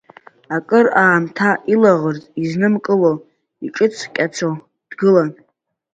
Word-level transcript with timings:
Акыр 0.55 0.87
аамҭа 1.01 1.49
илаӷырӡ 1.73 2.23
изнымкыло, 2.41 3.13
иҿыҵкьасо, 3.65 4.51
дгылан. 4.89 5.29